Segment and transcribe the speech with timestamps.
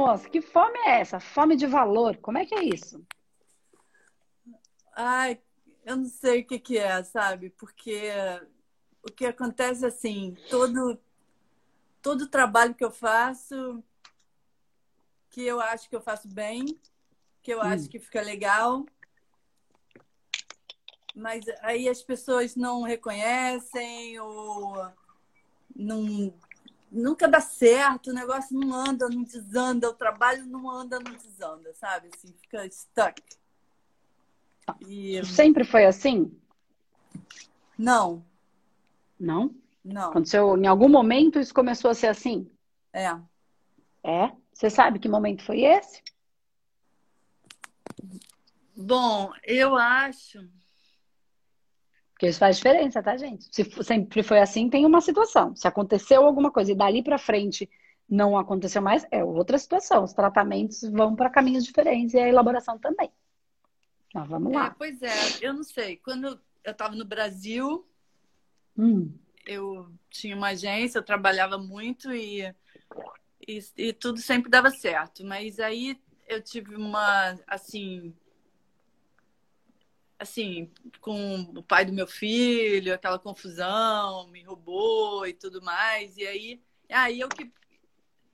[0.00, 1.20] moça, que fome é essa?
[1.20, 2.16] Fome de valor.
[2.16, 3.04] Como é que é isso?
[4.96, 5.40] Ai,
[5.84, 7.50] eu não sei o que, que é, sabe?
[7.50, 8.10] Porque
[9.02, 10.98] o que acontece assim, todo
[12.02, 13.84] todo trabalho que eu faço,
[15.30, 16.80] que eu acho que eu faço bem,
[17.42, 17.62] que eu hum.
[17.62, 18.86] acho que fica legal,
[21.14, 24.90] mas aí as pessoas não reconhecem ou
[25.76, 26.32] não,
[26.90, 31.72] nunca dá certo, o negócio não anda, não desanda, o trabalho não anda, não desanda,
[31.74, 32.10] sabe?
[32.14, 33.22] Assim, fica stuck.
[34.86, 35.24] E...
[35.24, 36.30] Sempre foi assim?
[37.78, 38.24] Não.
[39.18, 39.54] Não?
[39.84, 40.10] Não.
[40.10, 42.50] Aconteceu em algum momento isso começou a ser assim?
[42.92, 43.16] É.
[44.02, 44.32] É?
[44.52, 46.02] Você sabe que momento foi esse?
[48.76, 50.48] Bom, eu acho
[52.20, 53.48] porque isso faz diferença, tá, gente?
[53.50, 55.56] Se sempre foi assim, tem uma situação.
[55.56, 57.66] Se aconteceu alguma coisa e dali para frente
[58.06, 60.04] não aconteceu mais, é outra situação.
[60.04, 63.10] Os tratamentos vão para caminhos diferentes e a elaboração também.
[64.08, 64.66] Então, vamos lá.
[64.66, 65.96] É, pois é, eu não sei.
[65.96, 67.88] Quando eu estava no Brasil,
[68.76, 69.10] hum.
[69.46, 72.42] eu tinha uma agência, eu trabalhava muito e,
[73.48, 75.24] e, e tudo sempre dava certo.
[75.24, 78.14] Mas aí eu tive uma, assim,
[80.20, 86.14] assim, com o pai do meu filho, aquela confusão, me roubou e tudo mais.
[86.18, 87.50] E aí, aí eu que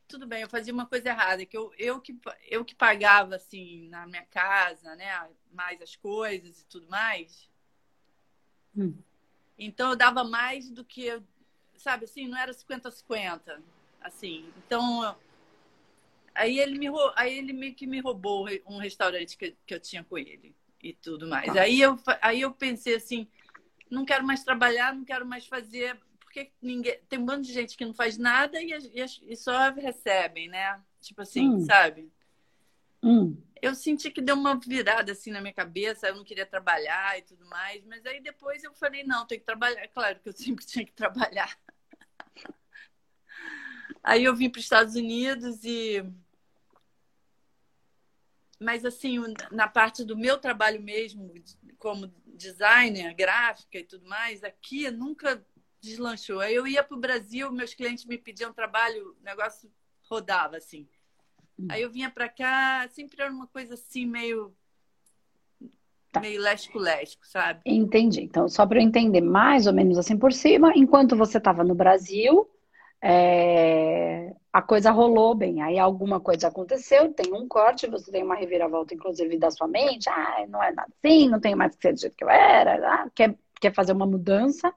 [0.08, 2.16] tudo bem, eu fazia uma coisa errada, que eu, eu que
[2.48, 7.48] eu que pagava assim na minha casa, né, mais as coisas e tudo mais.
[8.76, 8.96] Hum.
[9.58, 11.22] Então eu dava mais do que eu,
[11.76, 13.62] sabe, assim, não era 50 50,
[14.00, 14.52] assim.
[14.58, 15.16] Então
[16.34, 20.04] aí ele me aí ele meio que me roubou um restaurante que, que eu tinha
[20.04, 20.54] com ele
[20.90, 21.48] e tudo mais.
[21.56, 21.62] Ah.
[21.62, 23.28] Aí, eu, aí eu pensei assim,
[23.90, 27.76] não quero mais trabalhar, não quero mais fazer, porque ninguém tem um monte de gente
[27.76, 30.80] que não faz nada e, e, e só recebem, né?
[31.00, 31.60] Tipo assim, hum.
[31.60, 32.10] sabe?
[33.02, 33.40] Hum.
[33.62, 37.22] Eu senti que deu uma virada assim na minha cabeça, eu não queria trabalhar e
[37.22, 39.86] tudo mais, mas aí depois eu falei, não, tem que trabalhar.
[39.88, 41.56] Claro que eu sempre tinha que trabalhar.
[44.02, 46.04] Aí eu vim para os Estados Unidos e
[48.58, 49.18] mas assim,
[49.50, 51.32] na parte do meu trabalho mesmo,
[51.78, 55.44] como designer, gráfica e tudo mais, aqui nunca
[55.80, 56.40] deslanchou.
[56.40, 59.70] Aí eu ia para o Brasil, meus clientes me pediam trabalho, o negócio
[60.08, 60.88] rodava assim.
[61.58, 61.68] Hum.
[61.70, 64.54] Aí eu vinha para cá, sempre era uma coisa assim, meio.
[66.12, 66.20] Tá.
[66.20, 67.60] meio lesco-lesco, sabe?
[67.66, 68.22] Entendi.
[68.22, 71.74] Então, só para eu entender mais ou menos assim por cima, enquanto você estava no
[71.74, 72.48] Brasil,
[73.02, 75.60] é, a coisa rolou bem.
[75.60, 80.08] Aí alguma coisa aconteceu, tem um corte, você tem uma reviravolta, inclusive, da sua mente.
[80.08, 82.74] Ah, não é nada assim, não tenho mais que ser do jeito que eu era.
[82.90, 84.72] Ah, quer, quer fazer uma mudança,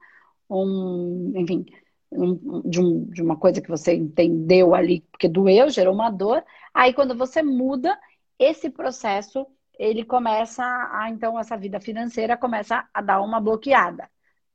[0.50, 1.64] um, enfim,
[2.12, 6.44] um, de, um, de uma coisa que você entendeu ali, porque doeu, gerou uma dor.
[6.74, 7.98] Aí quando você muda,
[8.38, 9.46] esse processo,
[9.78, 10.62] ele começa
[10.92, 14.10] a, então, essa vida financeira começa a dar uma bloqueada.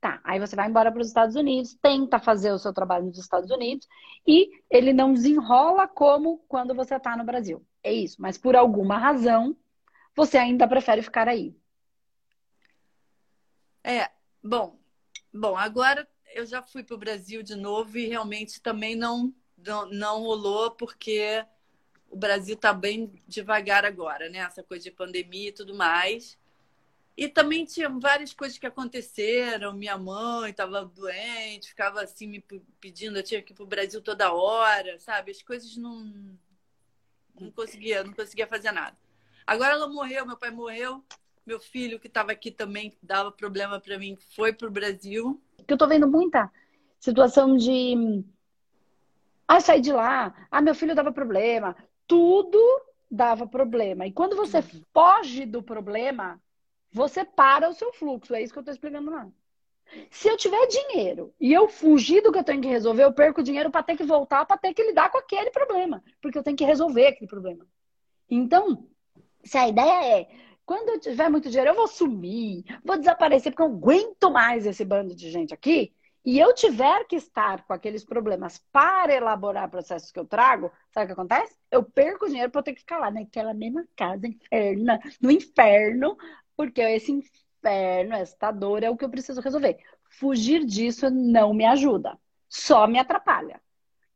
[0.06, 3.18] Tá, aí você vai embora para os Estados Unidos, tenta fazer o seu trabalho nos
[3.18, 3.88] Estados Unidos
[4.24, 7.66] e ele não desenrola como quando você está no Brasil.
[7.82, 9.56] É isso, mas por alguma razão
[10.14, 11.56] você ainda prefere ficar aí.
[13.82, 14.08] É,
[14.40, 14.78] bom,
[15.34, 16.06] bom, agora
[16.36, 20.70] eu já fui para o Brasil de novo e realmente também não, não, não rolou
[20.70, 21.44] porque
[22.08, 24.38] o Brasil está bem devagar agora, né?
[24.38, 26.38] Essa coisa de pandemia e tudo mais.
[27.16, 29.72] E também tinha várias coisas que aconteceram.
[29.72, 32.44] Minha mãe estava doente, ficava assim me
[32.78, 35.30] pedindo, eu tinha que ir para o Brasil toda hora, sabe?
[35.30, 36.38] As coisas não.
[37.38, 38.96] Não conseguia, não conseguia fazer nada.
[39.46, 41.04] Agora ela morreu, meu pai morreu,
[41.46, 45.40] meu filho que estava aqui também dava problema para mim, foi para o Brasil.
[45.66, 46.50] Que eu tô vendo muita
[46.98, 48.24] situação de.
[49.46, 50.34] Ah, saí de lá.
[50.50, 51.76] Ah, meu filho dava problema.
[52.06, 52.58] Tudo
[53.10, 54.06] dava problema.
[54.06, 54.82] E quando você uhum.
[54.92, 56.40] foge do problema,
[56.96, 58.34] você para o seu fluxo.
[58.34, 59.28] É isso que eu estou explicando lá.
[60.10, 63.42] Se eu tiver dinheiro e eu fugir do que eu tenho que resolver, eu perco
[63.42, 66.56] dinheiro para ter que voltar, para ter que lidar com aquele problema, porque eu tenho
[66.56, 67.64] que resolver aquele problema.
[68.28, 68.88] Então,
[69.44, 70.28] se a ideia é,
[70.64, 74.84] quando eu tiver muito dinheiro, eu vou sumir, vou desaparecer, porque eu aguento mais esse
[74.84, 75.94] bando de gente aqui,
[76.24, 81.04] e eu tiver que estar com aqueles problemas para elaborar processos que eu trago, sabe
[81.04, 81.56] o que acontece?
[81.70, 86.16] Eu perco dinheiro para eu ter que ficar lá naquela mesma casa inferna, no inferno,
[86.56, 89.78] porque esse inferno, essa dor é o que eu preciso resolver.
[90.08, 92.18] Fugir disso não me ajuda,
[92.48, 93.60] só me atrapalha.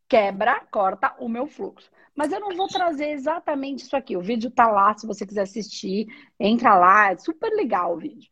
[0.08, 1.90] Quebra, corta o meu fluxo.
[2.14, 4.16] Mas eu não vou trazer exatamente isso aqui.
[4.16, 6.06] O vídeo tá lá, se você quiser assistir,
[6.38, 8.30] entra lá, é super legal o vídeo.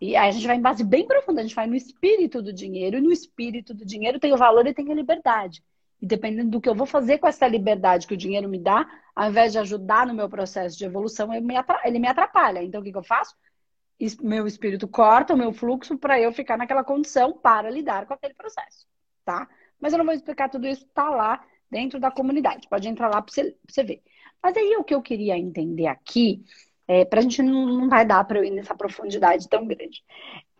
[0.00, 2.52] E aí a gente vai em base bem profunda, a gente vai no espírito do
[2.52, 5.62] dinheiro, e no espírito do dinheiro tem o valor e tem a liberdade.
[6.02, 8.84] E dependendo do que eu vou fazer com essa liberdade que o dinheiro me dá,
[9.14, 12.60] ao invés de ajudar no meu processo de evolução, ele me atrapalha.
[12.60, 13.36] Então, o que, eu faço?
[14.20, 18.34] Meu espírito corta o meu fluxo para eu ficar naquela condição para lidar com aquele
[18.34, 18.84] processo,
[19.24, 19.48] tá?
[19.78, 22.68] Mas eu não vou explicar tudo isso, tá lá dentro da comunidade.
[22.68, 24.02] Pode entrar lá para você, você ver.
[24.42, 26.44] Mas aí o que eu queria entender aqui,
[26.88, 30.02] é, para a gente não, não vai dar para eu ir nessa profundidade tão grande.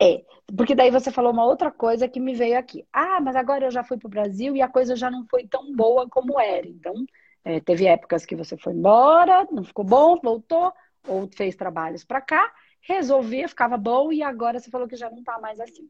[0.02, 0.24] É,
[0.56, 2.84] porque daí você falou uma outra coisa que me veio aqui.
[2.92, 5.46] Ah, mas agora eu já fui para o Brasil e a coisa já não foi
[5.46, 6.66] tão boa como era.
[6.66, 7.06] Então,
[7.44, 10.72] é, teve épocas que você foi embora, não ficou bom, voltou,
[11.06, 15.18] ou fez trabalhos para cá, resolvia, ficava bom e agora você falou que já não
[15.18, 15.88] está mais assim.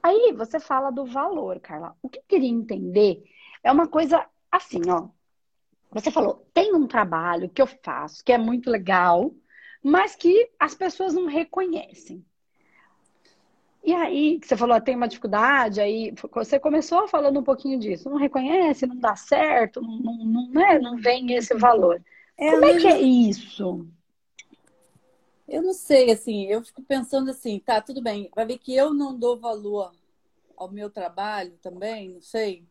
[0.00, 1.96] Aí você fala do valor, Carla.
[2.00, 3.24] O que eu queria entender
[3.64, 5.08] é uma coisa assim, ó.
[5.90, 9.34] Você falou, tem um trabalho que eu faço que é muito legal,
[9.82, 12.24] mas que as pessoas não reconhecem.
[13.82, 18.10] E aí, você falou, tem uma dificuldade, aí você começou falando um pouquinho disso.
[18.10, 20.78] Não reconhece, não dá certo, não, não, não, né?
[20.78, 22.02] não vem esse valor.
[22.36, 23.88] É, Como é que é isso?
[25.48, 28.92] Eu não sei, assim, eu fico pensando assim, tá, tudo bem, vai ver que eu
[28.92, 29.92] não dou valor
[30.56, 32.64] ao meu trabalho também, não sei.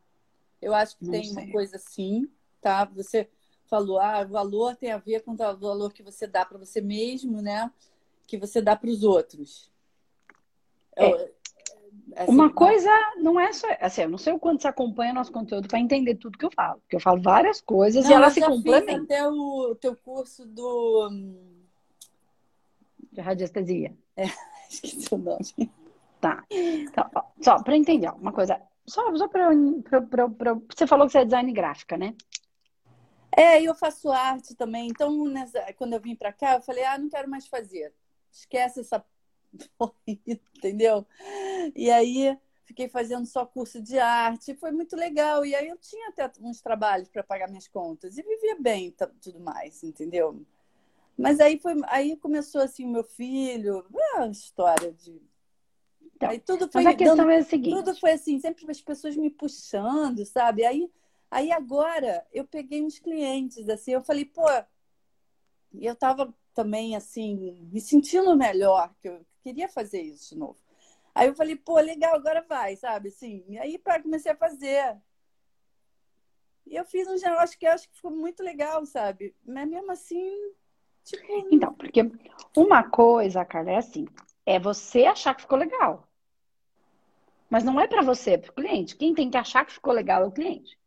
[0.61, 1.31] Eu acho que não tem sei.
[1.33, 2.29] uma coisa assim,
[2.61, 2.85] tá?
[2.85, 3.27] Você
[3.65, 6.79] falou, ah, o valor tem a ver com o valor que você dá para você
[6.79, 7.71] mesmo, né?
[8.27, 9.69] Que você dá para os outros.
[10.99, 11.39] É.
[12.15, 13.67] Assim, uma coisa não é só.
[13.79, 16.51] Assim, eu não sei o quanto você acompanha nosso conteúdo para entender tudo que eu
[16.51, 16.79] falo.
[16.81, 19.03] Porque eu falo várias coisas não, e elas se complementam.
[19.03, 21.09] até o teu curso do.
[23.11, 23.95] De radiestesia.
[24.17, 24.23] É,
[24.69, 25.71] esqueci o nome.
[26.19, 26.43] Tá.
[26.49, 27.09] Então,
[27.41, 28.59] só para entender, uma coisa.
[28.85, 29.49] Só, só para.
[30.69, 32.15] Você falou que você é design gráfica, né?
[33.31, 34.87] É, eu faço arte também.
[34.89, 37.93] Então, nessa, quando eu vim para cá, eu falei: ah, não quero mais fazer.
[38.31, 39.03] Esquece essa
[40.07, 41.05] entendeu?
[41.75, 45.45] E aí fiquei fazendo só curso de arte, foi muito legal.
[45.45, 49.39] E aí eu tinha até uns trabalhos para pagar minhas contas e vivia bem tudo
[49.39, 50.45] mais, entendeu?
[51.17, 53.85] Mas aí foi, aí começou assim o meu filho,
[54.15, 55.21] a história de
[56.15, 57.75] então, aí tudo foi mas a questão dando, é a seguinte.
[57.75, 60.65] Tudo foi assim, sempre as pessoas me puxando, sabe?
[60.65, 60.91] Aí
[61.31, 64.45] aí agora eu peguei uns clientes assim, eu falei, pô,
[65.73, 70.57] eu tava também assim, me sentindo melhor, que eu queria fazer isso de novo.
[71.13, 73.09] Aí eu falei, pô, legal, agora vai, sabe?
[73.09, 74.95] Assim, e aí pá, comecei a fazer.
[76.65, 79.35] E eu fiz um negócio que acho que ficou muito legal, sabe?
[79.45, 80.51] Mas mesmo assim,
[81.03, 81.23] tipo.
[81.51, 82.01] Então, porque
[82.55, 84.07] uma coisa, Carla, é assim:
[84.45, 86.07] é você achar que ficou legal.
[87.49, 88.95] Mas não é para você, é para o cliente.
[88.95, 90.77] Quem tem que achar que ficou legal é o cliente.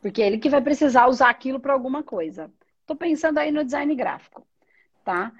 [0.00, 2.52] Porque é ele que vai precisar usar aquilo para alguma coisa.
[2.80, 4.44] Estou pensando aí no design gráfico
[5.10, 5.32] tá?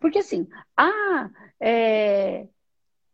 [0.00, 1.28] Porque assim, ah,
[1.60, 2.46] é...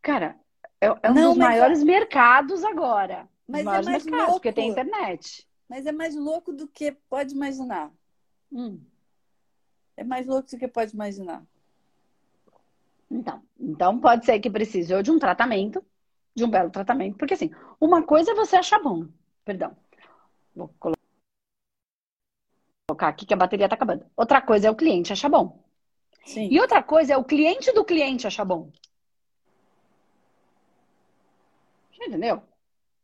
[0.00, 0.38] cara,
[0.80, 1.84] é, é um Não, dos maiores é...
[1.84, 3.28] mercados agora.
[3.48, 4.32] Mas é mais mercados, louco.
[4.34, 5.44] porque tem internet.
[5.68, 7.90] Mas é mais louco do que pode imaginar.
[8.52, 8.80] Hum.
[9.96, 11.42] É mais louco do que pode imaginar.
[13.10, 15.84] Então, então pode ser que precise ou de um tratamento,
[16.34, 17.50] de um belo tratamento, porque assim,
[17.80, 19.06] uma coisa é você achar bom,
[19.44, 19.76] perdão,
[20.54, 20.98] vou colocar
[23.08, 24.06] aqui que a bateria tá acabando.
[24.16, 25.63] Outra coisa é o cliente achar bom.
[26.24, 26.48] Sim.
[26.50, 28.70] E outra coisa é o cliente do cliente achar bom.
[32.00, 32.42] Entendeu?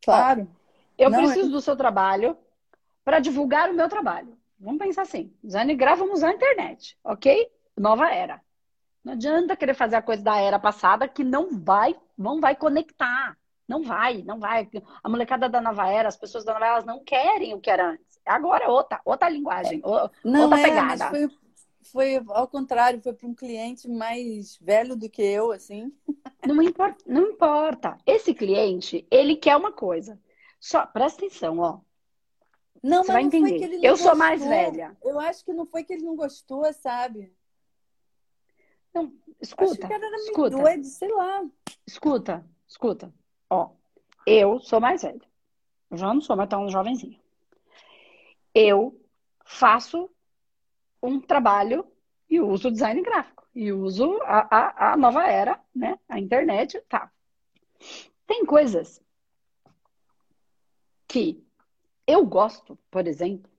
[0.02, 0.49] Claro.
[0.97, 1.52] Eu Não, preciso é...
[1.52, 2.37] do seu trabalho
[3.04, 4.37] para divulgar o meu trabalho.
[4.59, 5.33] Vamos pensar assim.
[5.42, 7.50] Design gráfico, vamos usar a internet, ok?
[7.76, 8.40] Nova era.
[9.02, 13.37] Não adianta querer fazer a coisa da era passada que não vai, não vai conectar.
[13.66, 14.68] Não vai, não vai.
[15.02, 17.71] A molecada da nova era, as pessoas da nova era, elas não querem o que
[17.71, 18.21] era antes.
[18.26, 19.80] Agora é outra, outra linguagem,
[20.25, 21.09] não outra é, pegada.
[21.09, 21.28] Foi,
[21.82, 25.92] foi ao contrário, foi para um cliente mais velho do que eu, assim.
[26.46, 27.99] Não importa, não importa.
[28.06, 30.20] Esse cliente, ele quer uma coisa.
[30.58, 31.80] Só presta atenção, ó.
[32.82, 33.76] Não, Você mas vai não entender.
[33.76, 33.96] eu gostou.
[33.96, 34.96] sou mais velha.
[35.02, 37.32] Eu acho que não foi que ele não gostou, sabe?
[38.94, 39.70] Não, escuta.
[39.72, 40.50] Acho que era escuta.
[40.50, 41.44] doido, sei lá.
[41.87, 43.14] Escuta, escuta.
[43.49, 43.70] Ó,
[44.26, 45.20] eu sou mais velha.
[45.90, 47.18] Eu já não sou mais tão jovenzinha.
[48.54, 48.99] Eu
[49.44, 50.10] faço
[51.02, 51.87] um trabalho
[52.28, 53.47] e uso design gráfico.
[53.54, 55.99] E uso a, a, a nova era, né?
[56.09, 57.11] A internet, tá.
[58.26, 59.02] Tem coisas
[61.09, 61.45] que
[62.07, 63.50] eu gosto, por exemplo,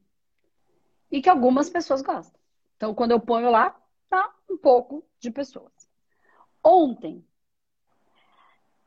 [1.11, 2.39] e que algumas pessoas gostam.
[2.77, 3.77] Então, quando eu ponho lá,
[4.09, 5.71] tá um pouco de pessoas.
[6.63, 7.25] Ontem,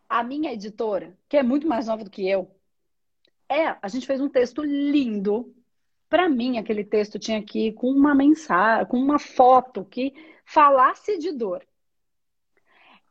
[0.08, 2.50] a minha editora, que é muito mais nova do que eu,
[3.49, 5.54] é, a gente fez um texto lindo
[6.08, 10.12] para mim, aquele texto tinha que ir com uma mensagem, com uma foto que
[10.44, 11.66] falasse de dor.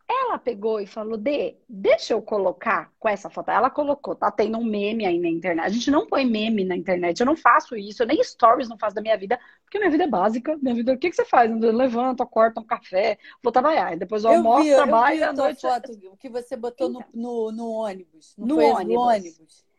[0.07, 3.50] Ela pegou e falou: Dê, deixa eu colocar com essa foto.
[3.50, 5.65] Ela colocou, tá tendo um meme aí na internet.
[5.65, 8.77] A gente não põe meme na internet, eu não faço isso, eu nem stories não
[8.77, 10.57] faço da minha vida, porque minha vida é básica.
[10.62, 11.50] Minha vida, o que, que você faz?
[11.50, 13.97] Eu levanto, corto um café, vou trabalhar.
[13.97, 15.62] Depois eu almoço, eu vi, trabalho eu vi à noite.
[15.62, 18.35] foto que você botou no, no, no ônibus.
[18.38, 18.97] No ônibus.
[18.97, 19.72] ônibus.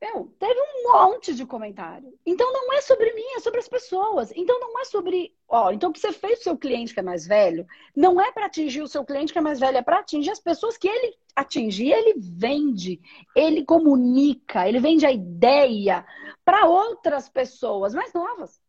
[0.00, 2.12] Meu, teve um monte de comentário.
[2.24, 4.30] Então não é sobre mim, é sobre as pessoas.
[4.36, 5.34] Então não é sobre.
[5.48, 8.30] Ó, então o que você fez pro seu cliente que é mais velho, não é
[8.30, 10.86] para atingir o seu cliente que é mais velho, é para atingir as pessoas que
[10.86, 11.92] ele atingir.
[11.92, 13.00] Ele vende,
[13.34, 16.04] ele comunica, ele vende a ideia
[16.44, 18.60] para outras pessoas mais novas.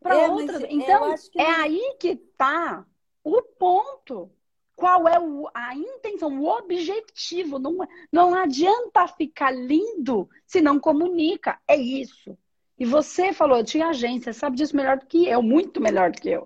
[0.00, 0.62] Para é, outras.
[0.68, 2.86] Então é aí que tá
[3.22, 4.30] o ponto.
[4.76, 7.58] Qual é o, a intenção, o objetivo?
[7.58, 7.78] Não,
[8.10, 11.58] não adianta ficar lindo se não comunica.
[11.66, 12.36] É isso.
[12.78, 16.20] E você falou, eu tinha agência, sabe disso melhor do que eu, muito melhor do
[16.20, 16.44] que eu.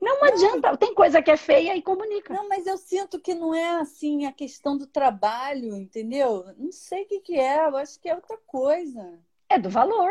[0.00, 2.32] Não, não adianta, tem coisa que é feia e comunica.
[2.32, 6.44] Não, mas eu sinto que não é assim a questão do trabalho, entendeu?
[6.56, 9.18] Não sei o que, que é, eu acho que é outra coisa.
[9.48, 10.10] É do valor.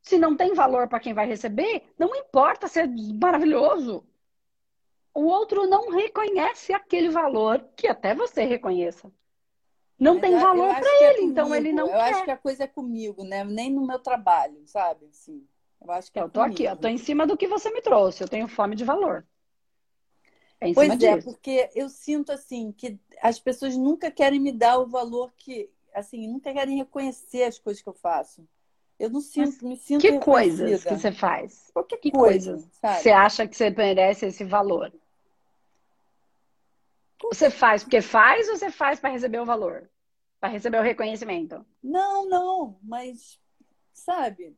[0.00, 2.88] Se não tem valor para quem vai receber, não importa ser
[3.20, 4.06] maravilhoso
[5.16, 9.10] o outro não reconhece aquele valor que até você reconheça.
[9.98, 12.02] Não Mas tem eu, valor para é ele, é então ele não eu quer.
[12.02, 13.42] acho que a coisa é comigo, né?
[13.42, 15.06] Nem no meu trabalho, sabe?
[15.06, 15.42] Assim,
[15.80, 16.54] eu acho que é eu tô comigo.
[16.54, 18.22] aqui, eu tô em cima do que você me trouxe.
[18.22, 19.26] Eu tenho fome de valor.
[20.60, 21.28] É pois é, disso.
[21.28, 26.28] porque eu sinto assim que as pessoas nunca querem me dar o valor que, assim,
[26.28, 28.46] nunca querem reconhecer as coisas que eu faço.
[28.98, 31.70] Eu não sinto, Mas me sinto Que coisas que você faz?
[31.72, 34.92] Qualquer que coisa, coisas você acha que você merece esse valor?
[37.22, 39.90] Você faz porque faz ou você faz para receber o valor?
[40.38, 41.64] Para receber o reconhecimento?
[41.82, 43.40] Não, não, mas
[43.92, 44.56] sabe?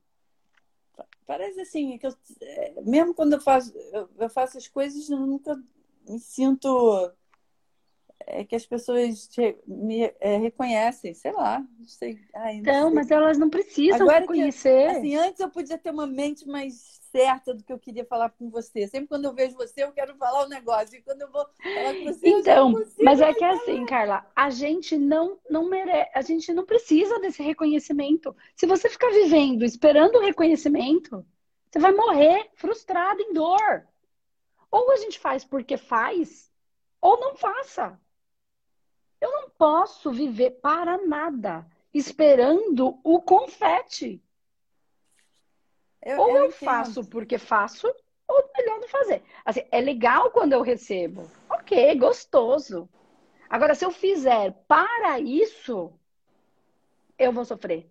[1.27, 5.19] Parece assim, que eu, é, mesmo quando eu faço, eu, eu faço as coisas, eu
[5.19, 5.55] nunca
[6.09, 7.13] me sinto
[8.31, 9.29] é que as pessoas
[9.67, 12.19] me é, reconhecem, sei lá, não sei.
[12.35, 12.95] Ai, não então, sei.
[12.95, 14.91] mas elas não precisam Agora reconhecer.
[14.91, 18.29] Que, assim, antes eu podia ter uma mente mais certa do que eu queria falar
[18.31, 18.87] com você.
[18.87, 20.97] Sempre quando eu vejo você, eu quero falar o um negócio.
[20.97, 24.31] E quando eu vou falar com você, então, eu mas é que é assim, Carla,
[24.37, 28.37] a gente não não merece, a gente não precisa desse reconhecimento.
[28.55, 31.25] Se você ficar vivendo esperando o reconhecimento,
[31.71, 33.87] você vai morrer frustrado em dor.
[34.71, 36.51] Ou a gente faz porque faz,
[37.01, 37.99] ou não faça.
[39.21, 44.23] Eu não posso viver para nada esperando o confete.
[46.03, 47.87] Eu, ou eu, eu faço porque faço,
[48.27, 49.23] ou melhor não fazer.
[49.45, 51.29] Assim, é legal quando eu recebo.
[51.51, 52.89] Ok, gostoso.
[53.49, 55.93] Agora, se eu fizer para isso,
[57.19, 57.91] eu vou sofrer.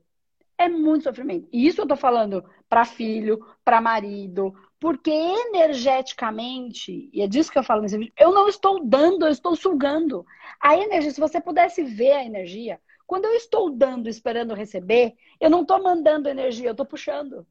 [0.57, 1.47] É muito sofrimento.
[1.51, 7.57] E isso eu tô falando para filho, para marido, porque energeticamente, e é disso que
[7.57, 10.25] eu falo nesse vídeo, eu não estou dando, eu estou sugando.
[10.59, 15.49] A energia, se você pudesse ver a energia, quando eu estou dando, esperando receber, eu
[15.49, 17.45] não estou mandando energia, eu estou puxando.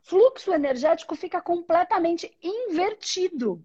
[0.00, 3.62] Fluxo energético fica completamente invertido.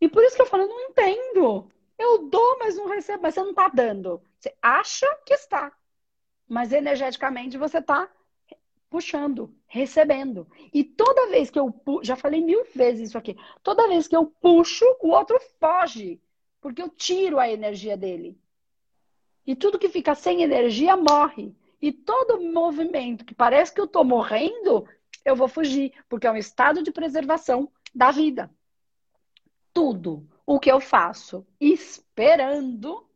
[0.00, 1.68] E por isso que eu falo, eu não entendo.
[1.98, 4.22] Eu dou, mas não recebo, mas você não está dando.
[4.38, 5.72] Você acha que está
[6.52, 8.10] mas energeticamente você está
[8.90, 10.46] puxando, recebendo.
[10.70, 14.14] E toda vez que eu puxo, já falei mil vezes isso aqui, toda vez que
[14.14, 16.20] eu puxo, o outro foge,
[16.60, 18.38] porque eu tiro a energia dele.
[19.46, 21.56] E tudo que fica sem energia morre.
[21.80, 24.86] E todo movimento que parece que eu estou morrendo,
[25.24, 28.50] eu vou fugir, porque é um estado de preservação da vida.
[29.72, 33.06] Tudo o que eu faço esperando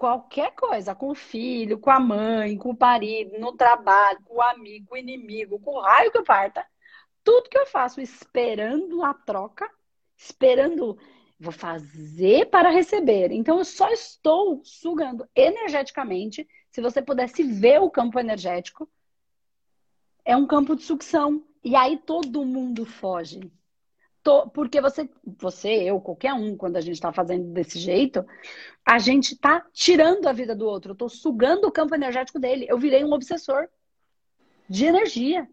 [0.00, 4.40] qualquer coisa, com o filho, com a mãe, com o marido, no trabalho, com o
[4.40, 6.66] amigo, com o inimigo, com o raio que parta,
[7.22, 9.70] tudo que eu faço esperando a troca,
[10.16, 10.98] esperando,
[11.38, 13.30] vou fazer para receber.
[13.30, 16.48] Então eu só estou sugando energeticamente.
[16.70, 18.90] Se você pudesse ver o campo energético,
[20.24, 21.44] é um campo de sucção.
[21.62, 23.52] E aí todo mundo foge
[24.52, 28.24] porque você, você, eu, qualquer um, quando a gente está fazendo desse jeito,
[28.84, 30.90] a gente está tirando a vida do outro.
[30.90, 32.66] Eu estou sugando o campo energético dele.
[32.68, 33.68] Eu virei um obsessor
[34.68, 35.48] de energia.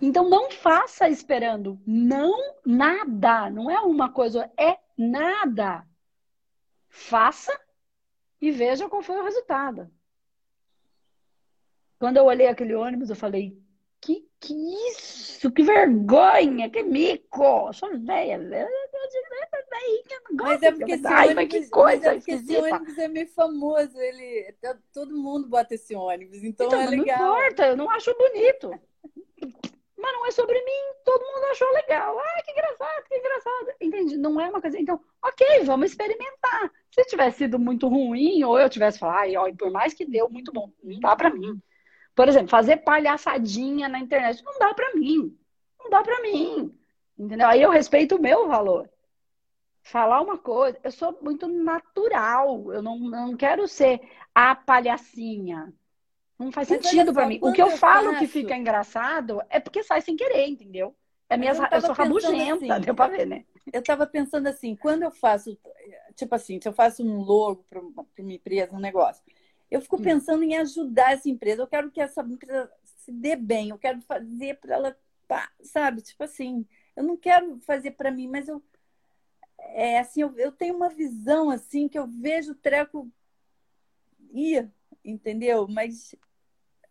[0.00, 1.80] Então não faça esperando.
[1.86, 3.50] Não, nada.
[3.50, 5.86] Não é uma coisa, é nada.
[6.88, 7.52] Faça
[8.40, 9.90] e veja qual foi o resultado.
[11.98, 13.60] Quando eu olhei aquele ônibus, eu falei,
[14.00, 14.54] que que
[14.90, 15.50] isso?
[15.50, 17.72] Que vergonha, que mico!
[17.72, 18.68] Sou velha, velha.
[20.32, 23.98] Mas é porque esse Ai, ônibus, que coisa é esse ônibus é meio famoso.
[23.98, 24.54] Ele,
[24.92, 27.18] todo mundo bota esse ônibus, então, então é legal.
[27.18, 28.70] Não importa, eu não acho bonito.
[29.96, 30.94] mas não é sobre mim.
[31.04, 32.18] Todo mundo achou legal.
[32.18, 33.74] Ah, que engraçado, que engraçado.
[33.80, 34.16] Entende?
[34.16, 34.78] Não é uma coisa.
[34.78, 36.72] Então, ok, vamos experimentar.
[36.90, 40.28] Se tivesse sido muito ruim, ou eu tivesse falado, ai, ó, por mais que deu
[40.28, 41.60] muito bom, não dá pra mim.
[42.18, 45.38] Por exemplo, fazer palhaçadinha na internet, não dá pra mim.
[45.78, 46.76] Não dá pra mim.
[47.16, 47.46] Entendeu?
[47.46, 48.90] Aí eu respeito o meu valor.
[49.84, 52.72] Falar uma coisa, eu sou muito natural.
[52.72, 54.00] Eu não, não quero ser
[54.34, 55.72] a palhacinha.
[56.36, 57.38] Não faz Mas sentido para mim.
[57.40, 58.18] O que eu, eu falo faço...
[58.18, 60.96] que fica engraçado é porque sai sem querer, entendeu?
[61.30, 63.44] É minha, eu, eu sou rabugenta, assim, deu pra ver, né?
[63.72, 65.56] Eu tava pensando assim, quando eu faço,
[66.16, 69.22] tipo assim, se eu faço um logo para uma empresa, um negócio,
[69.70, 71.62] eu fico pensando em ajudar essa empresa.
[71.62, 74.96] Eu quero que essa empresa se dê bem, eu quero fazer para ela,
[75.62, 76.02] sabe?
[76.02, 78.62] Tipo assim, eu não quero fazer para mim, mas eu
[79.60, 83.10] é assim, eu, eu tenho uma visão assim que eu vejo o treco
[84.32, 84.70] ir,
[85.04, 85.66] entendeu?
[85.68, 86.14] Mas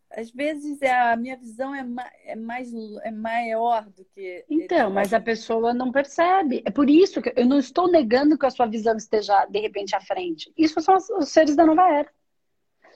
[0.09, 2.71] às vezes é, a minha visão é, ma é mais
[3.03, 4.45] é maior do que.
[4.49, 6.61] Então, mas a pessoa não percebe.
[6.65, 9.95] É por isso que eu não estou negando que a sua visão esteja de repente
[9.95, 10.51] à frente.
[10.57, 12.16] Isso são os seres da nova era.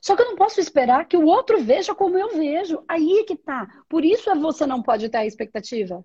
[0.01, 2.84] Só que eu não posso esperar que o outro veja como eu vejo.
[2.88, 3.67] Aí é que tá.
[3.88, 6.03] Por isso é você não pode ter a expectativa.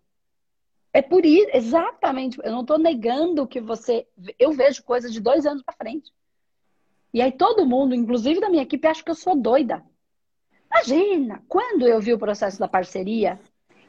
[0.93, 2.39] É por isso, exatamente.
[2.45, 4.07] Eu não estou negando que você.
[4.39, 6.13] Eu vejo coisas de dois anos para frente.
[7.13, 9.83] E aí todo mundo, inclusive da minha equipe, acha que eu sou doida.
[10.71, 13.41] Imagina, quando eu vi o processo da parceria,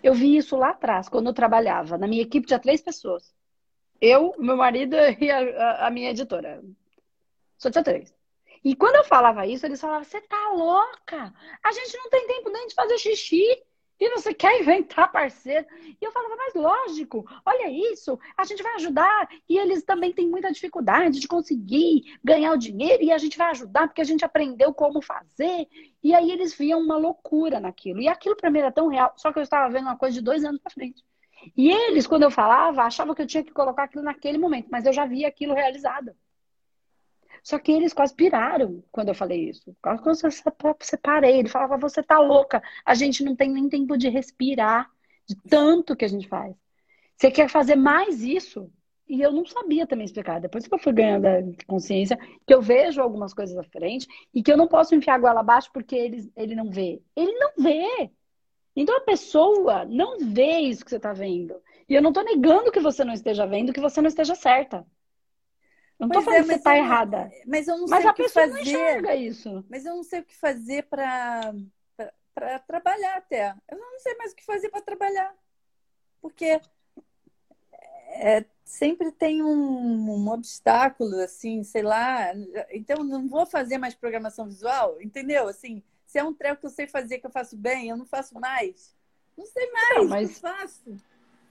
[0.02, 1.98] eu vi isso lá atrás, quando eu trabalhava.
[1.98, 3.36] Na minha equipe tinha três pessoas.
[4.00, 6.64] Eu, meu marido e a, a minha editora.
[7.58, 8.16] Só tinha três.
[8.67, 11.33] E quando eu falava isso, eles falavam: Você tá louca?
[11.63, 13.45] A gente não tem tempo nem de fazer xixi.
[13.97, 15.65] E você quer inventar parceiro?
[15.86, 19.27] E eu falava, mas lógico, olha isso, a gente vai ajudar.
[19.50, 23.50] E eles também têm muita dificuldade de conseguir ganhar o dinheiro e a gente vai
[23.51, 25.67] ajudar porque a gente aprendeu como fazer.
[26.03, 28.01] E aí eles viam uma loucura naquilo.
[28.01, 30.21] E aquilo para mim era tão real, só que eu estava vendo uma coisa de
[30.21, 31.03] dois anos para frente.
[31.55, 34.86] E eles, quando eu falava, achavam que eu tinha que colocar aquilo naquele momento, mas
[34.86, 36.12] eu já via aquilo realizado.
[37.48, 39.74] Só que eles quase piraram quando eu falei isso.
[39.82, 43.98] Quase quando eu separei, ele falava, você tá louca, a gente não tem nem tempo
[43.98, 44.91] de respirar,
[45.26, 46.54] de tanto que a gente faz.
[47.15, 48.69] Você quer fazer mais isso?
[49.08, 50.41] E eu não sabia também explicar.
[50.41, 54.52] Depois que eu fui ganhando consciência, que eu vejo algumas coisas à frente e que
[54.52, 57.02] eu não posso enfiar a goela abaixo porque ele, ele não vê.
[57.15, 58.12] Ele não vê.
[58.76, 61.56] Então a pessoa não vê isso que você está vendo.
[61.88, 64.86] E eu não estou negando que você não esteja vendo, que você não esteja certa.
[65.99, 67.31] Não tô falando é, que você tá errada.
[67.45, 68.53] Mas eu não mas sei o que fazer.
[68.53, 69.65] Não enxerga isso.
[69.69, 71.53] Mas eu não sei o que fazer para
[72.38, 73.55] para trabalhar até.
[73.67, 75.36] Eu não sei mais o que fazer para trabalhar.
[76.21, 76.62] Porque
[78.10, 82.31] é, sempre tem um, um, obstáculo, assim, sei lá.
[82.69, 85.47] Então, não vou fazer mais programação visual, entendeu?
[85.47, 88.05] Assim, se é um treco que eu sei fazer, que eu faço bem, eu não
[88.05, 88.95] faço mais.
[89.36, 90.41] Não sei mais, não, mas...
[90.41, 90.97] não faço.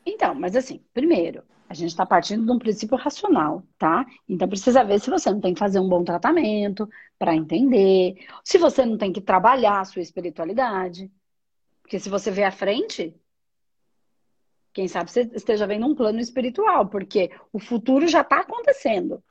[0.07, 4.07] Então, mas assim, primeiro, a gente está partindo de um princípio racional, tá?
[4.29, 6.88] Então precisa ver se você não tem que fazer um bom tratamento
[7.19, 8.14] para entender,
[8.45, 11.11] se você não tem que trabalhar a sua espiritualidade.
[11.83, 13.14] Porque se você vê à frente,
[14.73, 19.23] quem sabe você esteja vendo um plano espiritual, porque o futuro já está acontecendo.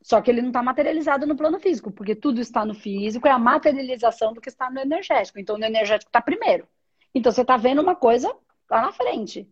[0.00, 3.30] Só que ele não está materializado no plano físico, porque tudo está no físico, é
[3.30, 5.38] a materialização do que está no energético.
[5.38, 6.66] Então, o energético está primeiro.
[7.14, 8.34] Então, você está vendo uma coisa
[8.68, 9.48] lá na frente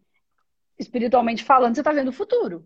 [0.81, 2.65] espiritualmente falando, você está vendo o futuro.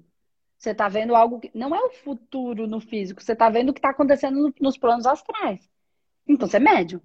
[0.57, 3.72] Você está vendo algo que não é o futuro no físico, você está vendo o
[3.72, 5.68] que está acontecendo no, nos planos astrais.
[6.27, 7.03] Então você é médio.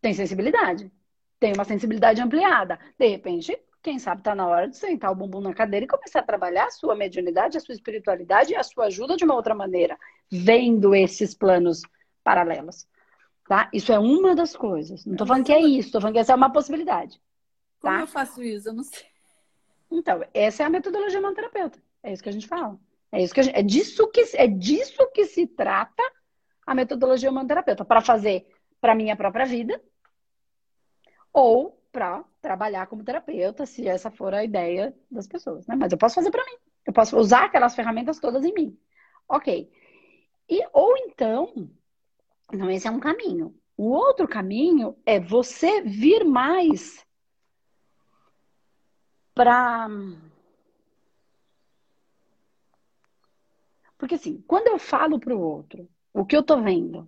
[0.00, 0.90] Tem sensibilidade.
[1.38, 2.80] Tem uma sensibilidade ampliada.
[2.98, 6.20] De repente, quem sabe está na hora de sentar o bumbum na cadeira e começar
[6.20, 9.54] a trabalhar a sua mediunidade, a sua espiritualidade e a sua ajuda de uma outra
[9.54, 9.96] maneira,
[10.30, 11.82] vendo esses planos
[12.24, 12.88] paralelos.
[13.46, 13.70] Tá?
[13.72, 15.04] Isso é uma das coisas.
[15.04, 17.20] Não estou falando que é isso, estou falando que essa é uma possibilidade.
[17.80, 17.90] Tá?
[17.90, 18.70] Como eu faço isso?
[18.70, 19.15] Eu não sei.
[19.90, 21.78] Então, essa é a metodologia manoterapeuta.
[22.02, 22.78] É isso que a gente fala.
[23.12, 26.02] É, isso que gente, é, disso que, é disso que se trata
[26.66, 27.84] a metodologia humanoterapeuta.
[27.84, 28.46] Para fazer
[28.80, 29.80] para minha própria vida
[31.32, 35.66] ou para trabalhar como terapeuta, se essa for a ideia das pessoas.
[35.66, 35.74] Né?
[35.76, 36.56] Mas eu posso fazer para mim.
[36.84, 38.78] Eu posso usar aquelas ferramentas todas em mim.
[39.28, 39.70] Ok.
[40.48, 41.70] E, ou então,
[42.52, 43.54] então esse é um caminho.
[43.76, 47.05] O outro caminho é você vir mais
[49.36, 49.88] para.
[53.98, 57.06] Porque assim, quando eu falo para o outro o que eu tô vendo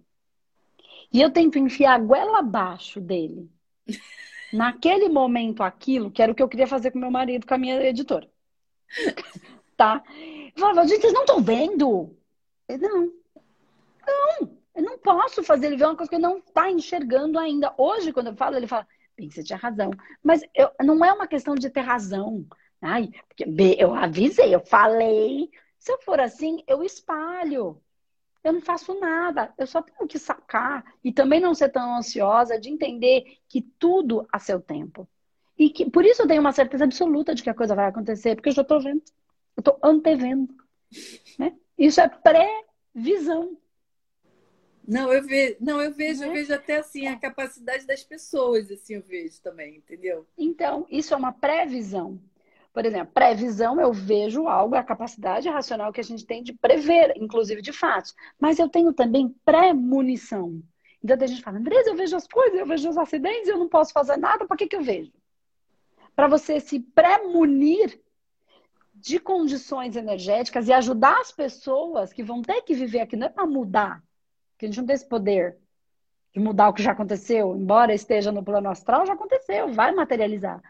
[1.11, 3.51] e eu tento enfiar a goela abaixo dele,
[4.53, 7.59] naquele momento aquilo, que era o que eu queria fazer com meu marido, com a
[7.59, 8.29] minha editora.
[9.75, 10.03] tá?
[10.55, 12.15] Eu falava, gente, vocês não estão vendo?
[12.69, 13.13] Eu, não.
[14.07, 17.75] Não, eu não posso fazer ele ver uma coisa que ele não está enxergando ainda.
[17.79, 18.87] Hoje, quando eu falo, ele fala,
[19.19, 19.91] Bem, você tinha razão.
[20.23, 22.47] Mas eu, não é uma questão de ter razão.
[22.81, 23.45] Ai, porque
[23.77, 25.51] eu avisei, eu falei.
[25.77, 27.83] Se eu for assim, eu espalho.
[28.45, 29.53] Eu não faço nada.
[29.59, 34.25] Eu só tenho que sacar e também não ser tão ansiosa de entender que tudo
[34.33, 35.09] a seu tempo.
[35.59, 38.37] E que por isso eu tenho uma certeza absoluta de que a coisa vai acontecer,
[38.37, 39.03] porque eu já estou vendo.
[39.57, 40.55] Eu estou antevendo.
[41.37, 41.57] Né?
[41.77, 43.57] Isso é pré-visão.
[44.89, 46.35] Não, eu vejo, não, eu vejo, eu né?
[46.35, 50.27] vejo até assim a capacidade das pessoas, assim, eu vejo também, entendeu?
[50.37, 52.19] Então, isso é uma previsão.
[52.73, 57.13] Por exemplo, previsão, eu vejo algo, a capacidade racional que a gente tem de prever,
[57.17, 58.15] inclusive de fatos.
[58.41, 60.63] Mas eu tenho também pré-munição.
[61.05, 63.69] Então, a gente fala, Andresa, eu vejo as coisas, eu vejo os acidentes, eu não
[63.69, 65.13] posso fazer nada, para que, que eu vejo?
[66.17, 68.01] Para você se pré-munir
[68.95, 73.31] de condições energéticas e ajudar as pessoas que vão ter que viver aqui, não é
[73.31, 74.03] para mudar,
[74.59, 75.57] porque a gente não tem esse poder
[76.35, 80.61] de mudar o que já aconteceu, embora esteja no plano astral, já aconteceu, vai materializar.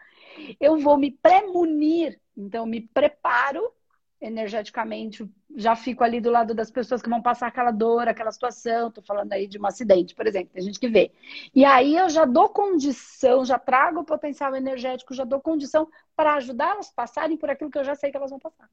[0.59, 3.73] Eu vou me premunir, então me preparo
[4.21, 8.91] energeticamente, já fico ali do lado das pessoas que vão passar aquela dor, aquela situação.
[8.91, 11.11] Tô falando aí de um acidente, por exemplo, tem gente que vê.
[11.55, 16.35] E aí eu já dou condição, já trago o potencial energético, já dou condição para
[16.35, 18.69] ajudar elas a passarem por aquilo que eu já sei que elas vão passar.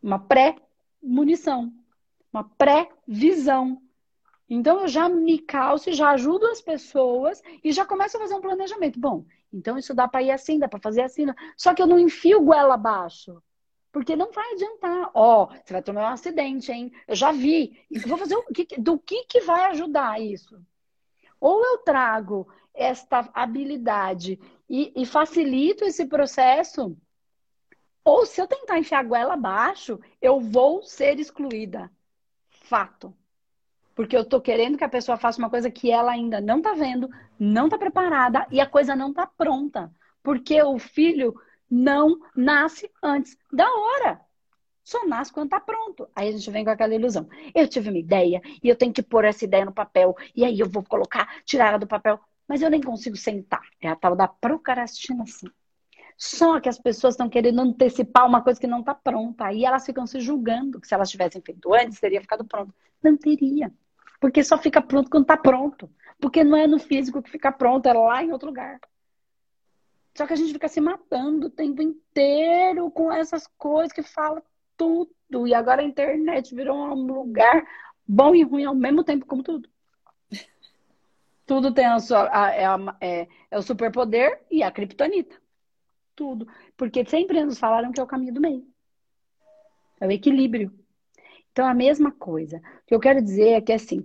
[0.00, 1.72] Uma pré-munição
[2.32, 3.80] uma pré-visão.
[4.48, 8.40] Então eu já me calço, já ajudo as pessoas e já começo a fazer um
[8.40, 8.98] planejamento.
[8.98, 11.26] Bom, então isso dá para ir assim, dá para fazer assim.
[11.56, 13.40] Só que eu não enfio goela abaixo.
[13.92, 15.10] Porque não vai adiantar.
[15.14, 16.92] Ó, oh, você vai tomar um acidente, hein?
[17.06, 17.84] Eu já vi.
[18.06, 20.60] vou fazer o que, do que, que vai ajudar isso?
[21.40, 24.38] Ou eu trago esta habilidade
[24.68, 26.96] e, e facilito esse processo,
[28.04, 31.90] ou se eu tentar enfiar a goela abaixo, eu vou ser excluída
[32.70, 33.12] fato.
[33.96, 36.72] Porque eu tô querendo que a pessoa faça uma coisa que ela ainda não tá
[36.72, 39.92] vendo, não tá preparada e a coisa não tá pronta.
[40.22, 41.34] Porque o filho
[41.68, 44.20] não nasce antes da hora.
[44.84, 46.08] Só nasce quando tá pronto.
[46.14, 47.28] Aí a gente vem com aquela ilusão.
[47.52, 50.16] Eu tive uma ideia e eu tenho que pôr essa ideia no papel.
[50.34, 52.20] E aí eu vou colocar, tirar ela do papel.
[52.48, 53.62] Mas eu nem consigo sentar.
[53.80, 55.50] É a tal da procrastinação.
[56.22, 59.46] Só que as pessoas estão querendo antecipar uma coisa que não está pronta.
[59.46, 62.74] Aí elas ficam se julgando que se elas tivessem feito antes, teria ficado pronto.
[63.02, 63.72] Não teria.
[64.20, 65.90] Porque só fica pronto quando está pronto.
[66.20, 68.78] Porque não é no físico que fica pronto, é lá em outro lugar.
[70.14, 74.42] Só que a gente fica se matando o tempo inteiro com essas coisas que fala
[74.76, 75.46] tudo.
[75.46, 77.66] E agora a internet virou um lugar
[78.06, 79.70] bom e ruim ao mesmo tempo, como tudo.
[81.46, 85.40] Tudo tem a sua, a, é, a, é, é o superpoder e a criptonita
[86.20, 86.46] tudo.
[86.76, 88.66] Porque sempre nos falaram que é o caminho do meio.
[89.98, 90.70] É o equilíbrio.
[91.50, 92.58] Então, a mesma coisa.
[92.58, 94.04] O que eu quero dizer é que, assim,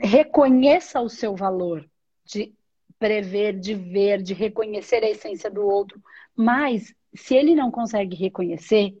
[0.00, 1.86] reconheça o seu valor
[2.24, 2.54] de
[2.98, 6.02] prever, de ver, de reconhecer a essência do outro.
[6.34, 8.96] Mas, se ele não consegue reconhecer,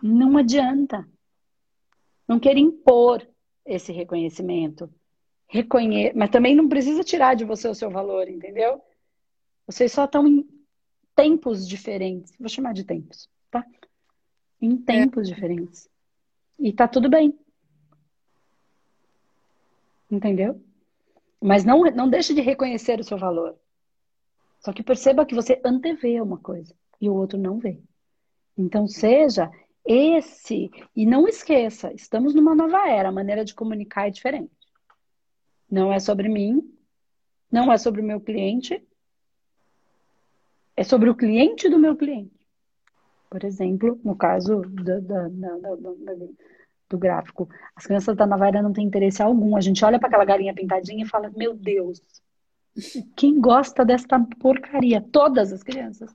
[0.00, 1.04] não adianta.
[2.28, 3.26] Não quer impor
[3.66, 4.88] esse reconhecimento.
[5.48, 6.12] Reconhe...
[6.14, 8.80] Mas também não precisa tirar de você o seu valor, entendeu?
[9.66, 10.44] Vocês só estão
[11.14, 12.32] tempos diferentes.
[12.38, 13.64] Vou chamar de tempos, tá?
[14.60, 15.34] Em tempos é.
[15.34, 15.88] diferentes.
[16.58, 17.38] E tá tudo bem.
[20.10, 20.60] Entendeu?
[21.40, 23.58] Mas não, não deixe de reconhecer o seu valor.
[24.60, 27.78] Só que perceba que você antevê uma coisa e o outro não vê.
[28.56, 29.50] Então seja
[29.84, 30.70] esse.
[30.96, 34.50] E não esqueça, estamos numa nova era, a maneira de comunicar é diferente.
[35.70, 36.62] Não é sobre mim,
[37.50, 38.82] não é sobre o meu cliente,
[40.76, 42.32] é sobre o cliente do meu cliente.
[43.30, 46.36] Por exemplo, no caso do, do, do,
[46.88, 49.56] do gráfico, as crianças da Navaira não têm interesse algum.
[49.56, 52.00] A gente olha para aquela galinha pintadinha e fala: Meu Deus,
[53.16, 55.00] quem gosta desta porcaria?
[55.00, 56.14] Todas as crianças.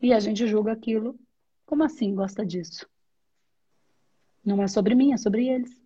[0.00, 1.18] E a gente julga aquilo.
[1.66, 2.86] Como assim gosta disso?
[4.44, 5.80] Não é sobre mim, é sobre eles.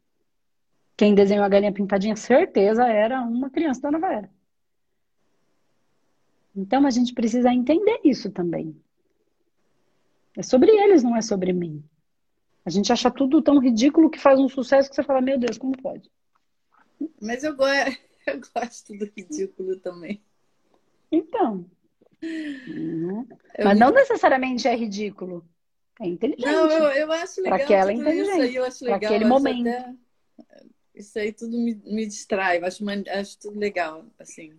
[0.97, 4.36] Quem desenhou a galinha pintadinha, certeza, era uma criança da Nova Era.
[6.57, 8.75] Então a gente precisa entender isso também.
[10.37, 11.85] É sobre eles, não é sobre mim.
[12.65, 15.59] A gente acha tudo tão ridículo que faz um sucesso que você fala, meu Deus,
[15.59, 16.11] como pode?
[17.21, 17.65] Mas eu, go
[18.27, 20.23] eu gosto do ridículo também.
[21.13, 21.65] Então.
[22.23, 23.27] Uhum.
[23.63, 25.47] Mas não necessariamente é ridículo.
[26.01, 26.45] É inteligente.
[26.45, 27.59] Não, eu, eu acho legal.
[27.59, 28.87] Para aquela inteligência.
[28.87, 29.69] Para aquele momento.
[29.69, 29.95] Até...
[30.95, 32.59] Isso aí tudo me, me distrai.
[32.59, 34.55] Eu acho, acho tudo legal, assim.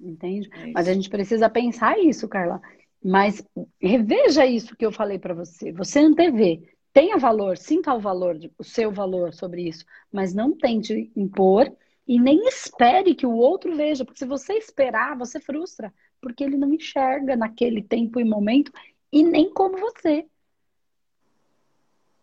[0.00, 0.50] Entende?
[0.52, 2.60] É Mas a gente precisa pensar isso, Carla.
[3.02, 3.46] Mas
[3.80, 5.72] reveja isso que eu falei para você.
[5.72, 6.62] Você antevê.
[6.92, 9.84] Tenha valor, sinta o valor, o seu valor sobre isso.
[10.12, 11.70] Mas não tente impor
[12.06, 16.56] E nem espere que o outro veja, porque se você esperar, você frustra, porque ele
[16.56, 18.72] não enxerga naquele tempo e momento
[19.12, 20.26] e nem como você.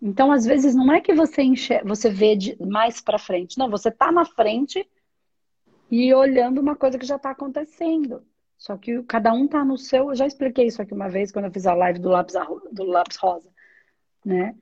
[0.01, 3.57] Então, às vezes, não é que você enxerga, você vê de, mais para frente.
[3.57, 4.87] Não, você tá na frente
[5.91, 8.23] e olhando uma coisa que já está acontecendo.
[8.57, 10.09] Só que cada um tá no seu.
[10.09, 12.35] Eu já expliquei isso aqui uma vez quando eu fiz a live do lápis,
[12.71, 13.49] do lápis rosa,
[14.25, 14.55] né?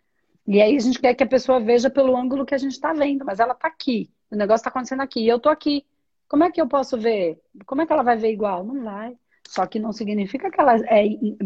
[0.47, 2.91] E aí a gente quer que a pessoa veja pelo ângulo que a gente está
[2.91, 4.09] vendo, mas ela está aqui.
[4.31, 5.19] O negócio está acontecendo aqui.
[5.19, 5.85] E eu estou aqui.
[6.27, 7.39] Como é que eu posso ver?
[7.65, 8.63] Como é que ela vai ver igual?
[8.63, 9.15] Não vai.
[9.47, 11.03] Só que não significa que ela é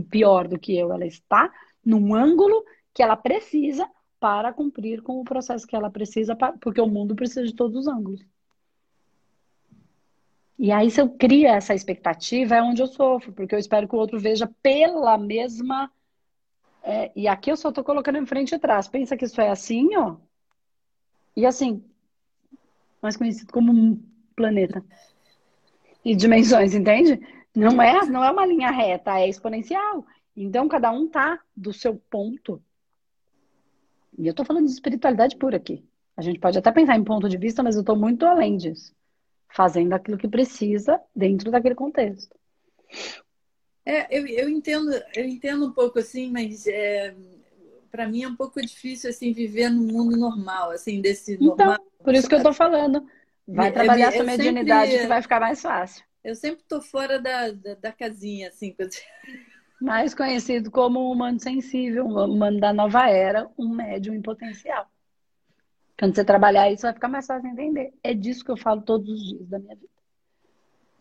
[0.09, 0.93] pior do que eu.
[0.93, 1.51] Ela está
[1.85, 6.87] num ângulo que ela precisa para cumprir com o processo que ela precisa, porque o
[6.87, 8.21] mundo precisa de todos os ângulos.
[10.63, 13.93] E aí, se eu crio essa expectativa, é onde eu sofro, porque eu espero que
[13.93, 15.91] o outro veja pela mesma.
[16.81, 18.87] É, e aqui eu só estou colocando em frente e atrás.
[18.87, 20.15] Pensa que isso é assim, ó.
[21.35, 21.83] E assim,
[23.01, 24.01] mais conhecido como um
[24.37, 24.81] planeta.
[26.05, 27.19] E dimensões, entende?
[27.53, 30.05] Não é, não é uma linha reta, é exponencial.
[30.33, 32.63] Então, cada um tá do seu ponto.
[34.17, 35.83] E eu estou falando de espiritualidade pura aqui.
[36.15, 38.95] A gente pode até pensar em ponto de vista, mas eu estou muito além disso
[39.53, 42.35] fazendo aquilo que precisa dentro daquele contexto.
[43.85, 47.13] É, eu, eu entendo, eu entendo um pouco assim, mas é,
[47.91, 51.79] para mim é um pouco difícil assim viver no mundo normal, assim desse então, normal.
[52.03, 53.05] Por isso que eu estou falando.
[53.47, 56.03] Vai trabalhar essa mediunidade sempre, que vai ficar mais fácil.
[56.23, 58.73] Eu sempre estou fora da, da, da, casinha, assim.
[59.81, 64.87] Mais conhecido como um humano sensível, um humano da nova era, um médium em potencial.
[66.03, 67.93] Quando você trabalhar isso, vai ficar mais fácil entender.
[68.03, 69.89] É disso que eu falo todos os dias da minha vida.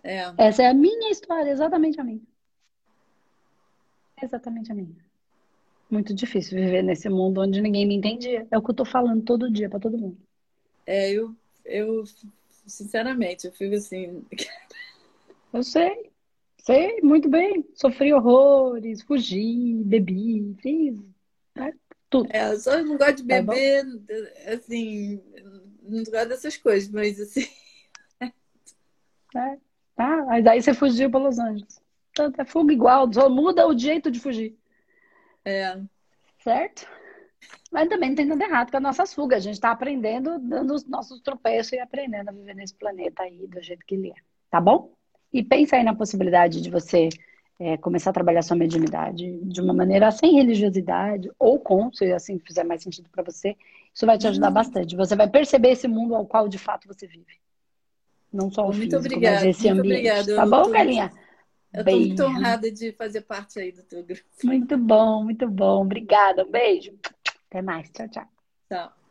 [0.04, 0.32] É.
[0.38, 2.22] Essa é a minha história, exatamente a minha.
[4.22, 4.94] Exatamente a minha.
[5.90, 8.46] Muito difícil viver nesse mundo onde ninguém me entendia.
[8.48, 10.18] É o que eu tô falando todo dia para todo mundo.
[10.86, 11.34] É, eu,
[11.64, 12.04] eu,
[12.64, 14.24] sinceramente, eu fico assim.
[15.52, 16.12] eu sei.
[16.58, 17.66] Sei, muito bem.
[17.74, 20.96] Sofri horrores, fugi, bebi, fiz.
[22.12, 22.28] Tudo.
[22.30, 25.18] É, só não gosto de tá beber, tá assim,
[25.82, 27.48] não gosto dessas coisas, mas assim.
[29.34, 29.56] É,
[29.96, 31.80] tá, mas daí você fugiu para Los Angeles.
[32.10, 34.54] Então, é fuga igual, só muda o jeito de fugir.
[35.42, 35.80] É.
[36.40, 36.86] Certo?
[37.70, 39.38] Mas também não tem nada errado com as nossas fugas.
[39.38, 43.46] A gente está aprendendo, dando os nossos tropeços e aprendendo a viver nesse planeta aí
[43.46, 44.20] do jeito que ele é.
[44.50, 44.92] Tá bom?
[45.32, 47.08] E pensa aí na possibilidade de você
[47.62, 52.36] é, começar a trabalhar sua mediunidade de uma maneira sem religiosidade ou com, se assim
[52.40, 53.56] fizer mais sentido para você,
[53.94, 54.54] isso vai te ajudar uhum.
[54.54, 54.96] bastante.
[54.96, 57.40] Você vai perceber esse mundo ao qual de fato você vive.
[58.32, 60.10] Não só o muito físico, obrigada, mas esse muito ambiente.
[60.10, 61.12] Obrigada, tá bom, Galinha?
[61.72, 64.22] Eu estou muito honrada de fazer parte aí do teu grupo.
[64.42, 65.82] Muito bom, muito bom.
[65.82, 66.44] Obrigada.
[66.44, 66.92] Um beijo.
[67.48, 67.88] Até mais.
[67.90, 68.26] Tchau, tchau.
[68.68, 69.01] Tchau.